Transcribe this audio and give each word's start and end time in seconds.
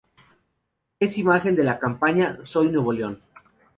Es 0.99 1.19
imagen 1.19 1.55
de 1.55 1.61
la 1.61 1.77
campaña 1.77 2.39
"Soy 2.41 2.71
Nuevo 2.71 2.91
León. 2.91 3.21